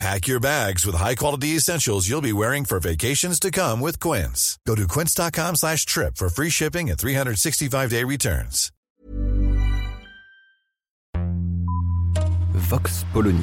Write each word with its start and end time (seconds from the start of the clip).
Pack 0.00 0.26
your 0.26 0.40
bags 0.40 0.84
with 0.84 0.96
high-quality 0.96 1.56
essentials 1.56 2.08
you'll 2.08 2.20
be 2.20 2.32
wearing 2.32 2.64
for 2.64 2.80
vacations 2.80 3.38
to 3.40 3.50
come 3.50 3.80
with 3.80 4.00
Quince. 4.00 4.58
Go 4.66 4.74
to 4.74 4.86
quince.com 4.88 5.56
slash 5.56 5.86
trip 5.86 6.16
for 6.16 6.28
free 6.28 6.50
shipping 6.50 6.90
and 6.90 6.98
365-day 6.98 8.04
returns. 8.04 8.70
Vox 12.52 13.04
Polony. 13.12 13.42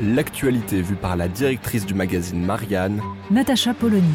L'actualité 0.00 0.80
vue 0.80 0.94
par 0.94 1.16
la 1.16 1.28
directrice 1.28 1.84
du 1.84 1.94
magazine 1.94 2.44
Marianne, 2.44 3.02
Natacha 3.30 3.74
Polony. 3.74 4.14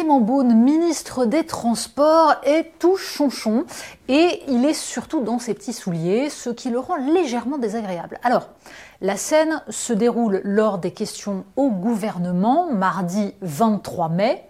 Clément 0.00 0.22
Beaune, 0.22 0.54
ministre 0.54 1.26
des 1.26 1.44
Transports, 1.44 2.36
est 2.42 2.72
tout 2.78 2.96
chonchon 2.96 3.66
et 4.08 4.42
il 4.48 4.64
est 4.64 4.72
surtout 4.72 5.20
dans 5.20 5.38
ses 5.38 5.52
petits 5.52 5.74
souliers, 5.74 6.30
ce 6.30 6.48
qui 6.48 6.70
le 6.70 6.78
rend 6.78 6.96
légèrement 6.96 7.58
désagréable. 7.58 8.18
Alors, 8.22 8.48
la 9.02 9.18
scène 9.18 9.62
se 9.68 9.92
déroule 9.92 10.40
lors 10.42 10.78
des 10.78 10.92
questions 10.92 11.44
au 11.56 11.68
gouvernement, 11.68 12.72
mardi 12.72 13.34
23 13.42 14.08
mai, 14.08 14.48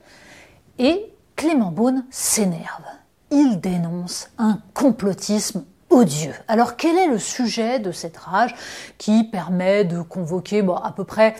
et 0.78 1.12
Clément 1.34 1.72
Beaune 1.72 2.05
s'énerve. 2.11 2.84
Il 3.33 3.61
dénonce 3.61 4.30
un 4.39 4.61
complotisme 4.72 5.64
odieux. 5.89 6.34
Alors 6.46 6.77
quel 6.77 6.96
est 6.96 7.08
le 7.08 7.19
sujet 7.19 7.80
de 7.80 7.91
cette 7.91 8.19
rage 8.19 8.55
qui 8.98 9.24
permet 9.24 9.84
de 9.84 10.00
convoquer 10.00 10.64
à 10.80 10.92
peu 10.92 11.02
près 11.02 11.34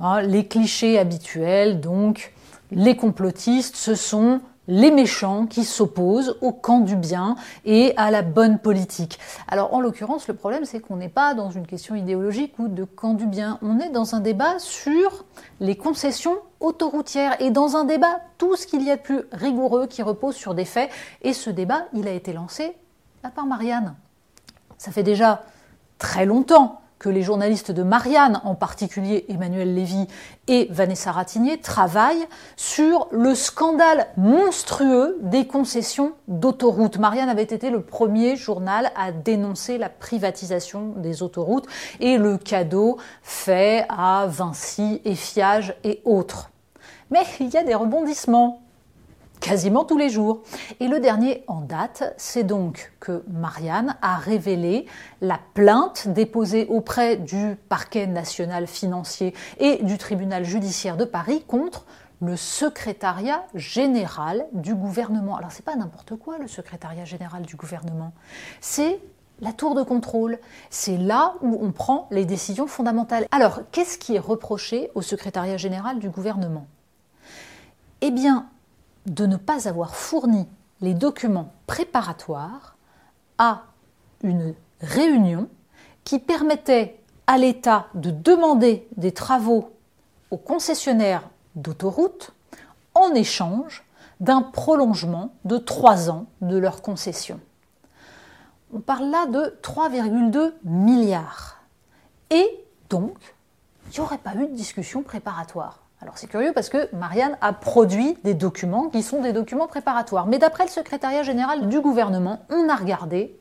hein, 0.00 0.20
les 0.22 0.48
clichés 0.48 0.98
habituels 0.98 1.78
Donc 1.78 2.32
les 2.70 2.96
complotistes, 2.96 3.76
ce 3.76 3.94
sont 3.94 4.40
les 4.68 4.90
méchants 4.90 5.46
qui 5.46 5.64
s'opposent 5.64 6.36
au 6.40 6.52
camp 6.52 6.80
du 6.80 6.96
bien 6.96 7.36
et 7.64 7.92
à 7.96 8.10
la 8.10 8.22
bonne 8.22 8.58
politique. 8.58 9.18
Alors 9.48 9.72
en 9.74 9.80
l'occurrence, 9.80 10.26
le 10.28 10.34
problème 10.34 10.64
c'est 10.64 10.80
qu'on 10.80 10.96
n'est 10.96 11.08
pas 11.08 11.34
dans 11.34 11.50
une 11.50 11.66
question 11.66 11.94
idéologique 11.94 12.58
ou 12.58 12.68
de 12.68 12.84
camp 12.84 13.14
du 13.14 13.26
bien, 13.26 13.58
on 13.62 13.78
est 13.78 13.90
dans 13.90 14.14
un 14.14 14.20
débat 14.20 14.58
sur 14.58 15.24
les 15.60 15.76
concessions 15.76 16.36
autoroutières 16.60 17.40
et 17.40 17.50
dans 17.50 17.76
un 17.76 17.84
débat 17.84 18.20
tout 18.38 18.56
ce 18.56 18.66
qu'il 18.66 18.82
y 18.82 18.90
a 18.90 18.96
de 18.96 19.02
plus 19.02 19.22
rigoureux 19.32 19.86
qui 19.86 20.02
repose 20.02 20.34
sur 20.34 20.54
des 20.54 20.64
faits 20.64 20.90
et 21.22 21.32
ce 21.32 21.50
débat, 21.50 21.84
il 21.92 22.08
a 22.08 22.12
été 22.12 22.32
lancé 22.32 22.76
par 23.34 23.46
Marianne. 23.46 23.94
Ça 24.78 24.92
fait 24.92 25.02
déjà 25.02 25.42
très 25.98 26.26
longtemps 26.26 26.80
que 26.98 27.08
les 27.08 27.22
journalistes 27.22 27.70
de 27.70 27.82
Marianne, 27.82 28.40
en 28.44 28.54
particulier 28.54 29.26
Emmanuel 29.28 29.74
Lévy 29.74 30.06
et 30.48 30.68
Vanessa 30.70 31.12
Ratignier, 31.12 31.58
travaillent 31.58 32.26
sur 32.56 33.08
le 33.10 33.34
scandale 33.34 34.06
monstrueux 34.16 35.18
des 35.20 35.46
concessions 35.46 36.12
d'autoroutes. 36.28 36.98
Marianne 36.98 37.28
avait 37.28 37.42
été 37.42 37.70
le 37.70 37.82
premier 37.82 38.36
journal 38.36 38.90
à 38.96 39.12
dénoncer 39.12 39.78
la 39.78 39.88
privatisation 39.88 40.94
des 40.96 41.22
autoroutes 41.22 41.66
et 42.00 42.16
le 42.18 42.38
cadeau 42.38 42.98
fait 43.22 43.84
à 43.88 44.26
Vinci, 44.26 45.00
Effiage 45.04 45.74
et 45.84 46.00
autres. 46.04 46.50
Mais 47.10 47.22
il 47.40 47.50
y 47.50 47.56
a 47.56 47.62
des 47.62 47.74
rebondissements 47.74 48.65
quasiment 49.40 49.84
tous 49.84 49.98
les 49.98 50.08
jours. 50.08 50.42
Et 50.80 50.88
le 50.88 51.00
dernier 51.00 51.44
en 51.46 51.60
date, 51.60 52.14
c'est 52.16 52.44
donc 52.44 52.92
que 53.00 53.24
Marianne 53.28 53.96
a 54.02 54.16
révélé 54.16 54.86
la 55.20 55.38
plainte 55.54 56.08
déposée 56.08 56.66
auprès 56.68 57.16
du 57.16 57.56
parquet 57.68 58.06
national 58.06 58.66
financier 58.66 59.34
et 59.58 59.82
du 59.82 59.98
tribunal 59.98 60.44
judiciaire 60.44 60.96
de 60.96 61.04
Paris 61.04 61.44
contre 61.46 61.84
le 62.22 62.36
secrétariat 62.36 63.44
général 63.54 64.46
du 64.52 64.74
gouvernement. 64.74 65.36
Alors 65.36 65.52
c'est 65.52 65.64
pas 65.64 65.76
n'importe 65.76 66.16
quoi 66.16 66.38
le 66.38 66.48
secrétariat 66.48 67.04
général 67.04 67.42
du 67.42 67.56
gouvernement. 67.56 68.12
C'est 68.60 69.00
la 69.40 69.52
tour 69.52 69.74
de 69.74 69.82
contrôle. 69.82 70.38
C'est 70.70 70.96
là 70.96 71.34
où 71.42 71.58
on 71.60 71.72
prend 71.72 72.08
les 72.10 72.24
décisions 72.24 72.66
fondamentales. 72.66 73.26
Alors, 73.30 73.60
qu'est-ce 73.70 73.98
qui 73.98 74.14
est 74.14 74.18
reproché 74.18 74.90
au 74.94 75.02
secrétariat 75.02 75.56
général 75.56 75.98
du 75.98 76.08
gouvernement? 76.08 76.66
Eh 78.00 78.10
bien, 78.10 78.46
de 79.06 79.26
ne 79.26 79.36
pas 79.36 79.68
avoir 79.68 79.94
fourni 79.94 80.46
les 80.80 80.94
documents 80.94 81.52
préparatoires 81.66 82.76
à 83.38 83.62
une 84.22 84.54
réunion 84.80 85.48
qui 86.04 86.18
permettait 86.18 87.00
à 87.26 87.38
l'État 87.38 87.86
de 87.94 88.10
demander 88.10 88.86
des 88.96 89.12
travaux 89.12 89.70
aux 90.30 90.36
concessionnaires 90.36 91.28
d'autoroutes 91.54 92.32
en 92.94 93.14
échange 93.14 93.84
d'un 94.20 94.42
prolongement 94.42 95.34
de 95.44 95.58
trois 95.58 96.10
ans 96.10 96.26
de 96.40 96.56
leur 96.56 96.82
concession. 96.82 97.40
On 98.72 98.80
parle 98.80 99.10
là 99.10 99.26
de 99.26 99.58
3,2 99.62 100.52
milliards. 100.64 101.60
Et 102.30 102.64
donc, 102.90 103.16
il 103.86 103.92
n'y 103.92 104.00
aurait 104.00 104.18
pas 104.18 104.34
eu 104.34 104.48
de 104.48 104.54
discussion 104.54 105.02
préparatoire. 105.02 105.85
Alors 106.02 106.18
c'est 106.18 106.26
curieux 106.26 106.52
parce 106.52 106.68
que 106.68 106.94
Marianne 106.94 107.38
a 107.40 107.52
produit 107.52 108.18
des 108.22 108.34
documents 108.34 108.88
qui 108.88 109.02
sont 109.02 109.22
des 109.22 109.32
documents 109.32 109.66
préparatoires. 109.66 110.26
Mais 110.26 110.38
d'après 110.38 110.64
le 110.64 110.70
secrétariat 110.70 111.22
général 111.22 111.68
du 111.68 111.80
gouvernement, 111.80 112.44
on 112.50 112.68
a 112.68 112.76
regardé, 112.76 113.38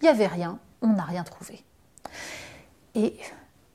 il 0.00 0.04
n'y 0.04 0.08
avait 0.08 0.26
rien, 0.26 0.58
on 0.80 0.88
n'a 0.88 1.04
rien 1.04 1.22
trouvé. 1.22 1.64
Et 2.94 3.16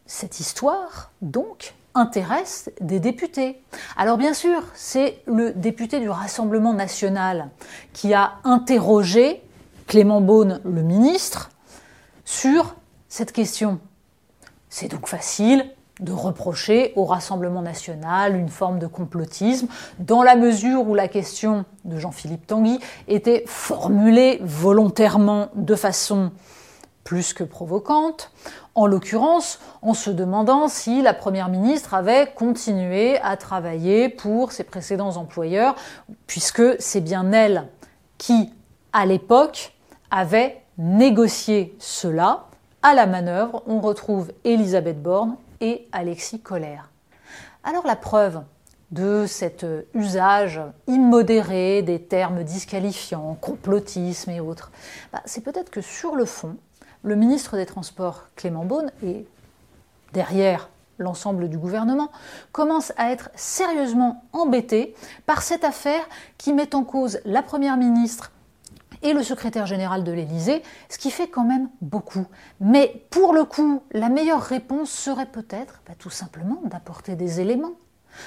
cette 0.05 0.39
histoire, 0.39 1.11
donc, 1.21 1.73
intéresse 1.95 2.69
des 2.79 2.99
députés. 2.99 3.61
Alors 3.95 4.17
bien 4.17 4.33
sûr, 4.33 4.61
c'est 4.75 5.21
le 5.25 5.51
député 5.51 5.99
du 5.99 6.09
Rassemblement 6.09 6.73
national 6.73 7.49
qui 7.93 8.13
a 8.13 8.33
interrogé 8.43 9.41
Clément 9.87 10.21
Beaune, 10.21 10.61
le 10.63 10.83
ministre, 10.83 11.49
sur 12.25 12.75
cette 13.07 13.31
question. 13.31 13.79
C'est 14.69 14.89
donc 14.89 15.07
facile, 15.07 15.73
de 16.00 16.12
reprocher 16.12 16.94
au 16.96 17.06
Rassemblement 17.06 17.62
national 17.62 18.35
une 18.35 18.50
forme 18.50 18.80
de 18.80 18.88
complotisme, 18.88 19.68
dans 20.00 20.24
la 20.24 20.35
mesure 20.35 20.88
où 20.88 20.96
la 20.96 21.08
question 21.08 21.66
de 21.85 21.97
Jean-Philippe 21.97 22.46
Tanguy 22.47 22.80
était 23.08 23.44
formulée 23.47 24.40
volontairement 24.44 25.47
de 25.56 25.75
façon 25.75 26.31
plus 27.03 27.34
que 27.34 27.44
provocante, 27.44 28.31
en 28.75 28.85
l'occurrence 28.85 29.59
en 29.81 29.94
se 29.94 30.09
demandant 30.09 30.68
si 30.68 31.02
la 31.02 31.13
Première 31.13 31.50
ministre 31.50 31.94
avait 31.94 32.28
continué 32.35 33.18
à 33.22 33.38
travailler 33.38 34.09
pour 34.09 34.52
ses 34.52 34.64
précédents 34.64 35.16
employeurs, 35.16 35.75
puisque 36.28 36.62
c'est 36.79 37.02
bien 37.02 37.31
elle 37.31 37.69
qui, 38.18 38.52
à 38.94 39.06
l'époque, 39.06 39.74
avait 40.12 40.62
négocié 40.78 41.75
cela. 41.79 42.46
À 42.84 42.94
la 42.94 43.08
manœuvre, 43.08 43.64
on 43.68 43.79
retrouve 43.79 44.31
Elisabeth 44.44 45.02
Borne 45.02 45.38
et 45.62 45.88
Alexis 45.91 46.40
Colère. 46.40 46.90
Alors 47.63 47.85
la 47.85 47.95
preuve 47.95 48.41
de 48.91 49.25
cet 49.28 49.66
usage 49.94 50.62
immodéré 50.88 51.81
des 51.81 52.01
termes 52.01 52.44
disqualifiants, 52.44 53.38
complotisme 53.41 54.31
et 54.31 54.40
autres, 54.40 54.72
bah, 55.12 55.22
c'est 55.25 55.44
peut-être 55.44 55.69
que 55.69 55.81
sur 55.81 56.16
le 56.16 56.25
fond, 56.25 56.56
le 57.03 57.16
ministre 57.16 57.57
des 57.57 57.66
Transports 57.66 58.23
Clément 58.35 58.66
Beaune 58.66 58.91
et 59.03 59.25
derrière 60.13 60.70
l'ensemble 60.97 61.49
du 61.49 61.58
gouvernement 61.58 62.11
commence 62.52 62.91
à 62.97 63.11
être 63.11 63.29
sérieusement 63.35 64.23
embêté 64.34 64.96
par 65.26 65.41
cette 65.41 65.64
affaire 65.64 66.08
qui 66.37 66.53
met 66.53 66.73
en 66.76 66.84
cause 66.84 67.20
la 67.26 67.43
Première 67.43 67.78
ministre 67.78 68.31
et 69.02 69.14
le 69.14 69.23
secrétaire 69.23 69.66
général 69.66 70.03
de 70.03 70.11
l'Élysée, 70.11 70.64
ce 70.90 70.97
qui 70.97 71.11
fait 71.11 71.28
quand 71.28 71.44
même 71.44 71.70
beaucoup. 71.82 72.26
Mais 72.59 73.05
pour 73.09 73.34
le 73.34 73.44
coup, 73.44 73.82
la 73.91 74.09
meilleure 74.09 74.41
réponse 74.41 74.90
serait 74.90 75.26
peut-être 75.26 75.82
bah, 75.88 75.94
tout 75.97 76.09
simplement 76.09 76.61
d'apporter 76.66 77.16
des 77.16 77.40
éléments, 77.40 77.73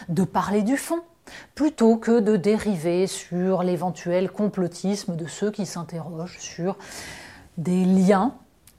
de 0.09 0.25
parler 0.25 0.63
du 0.63 0.77
fond, 0.77 1.01
plutôt 1.55 1.97
que 1.97 2.21
de 2.21 2.37
dériver 2.37 3.07
sur 3.07 3.63
l'éventuel 3.63 4.31
complotisme 4.31 5.17
de 5.17 5.27
ceux 5.27 5.51
qui 5.51 5.67
s'interrogent 5.67 6.39
sur 6.39 6.77
des 7.59 7.85
liens, 7.85 8.35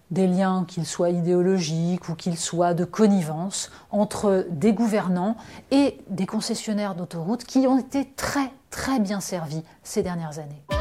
des 0.09 0.27
liens 0.27 0.65
qu'ils 0.67 0.85
soient 0.85 1.09
idéologiques 1.09 2.09
ou 2.09 2.15
qu'ils 2.15 2.37
soient 2.37 2.73
de 2.73 2.83
connivence 2.83 3.71
entre 3.91 4.45
des 4.49 4.73
gouvernants 4.73 5.37
et 5.71 5.99
des 6.09 6.25
concessionnaires 6.25 6.95
d'autoroutes 6.95 7.45
qui 7.45 7.59
ont 7.67 7.79
été 7.79 8.11
très 8.15 8.51
très 8.69 8.99
bien 8.99 9.19
servis 9.19 9.63
ces 9.83 10.03
dernières 10.03 10.39
années. 10.39 10.80